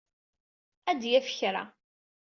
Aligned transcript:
Ad 0.89 0.97
d-yaf 1.01 1.27
kra. 1.37 1.63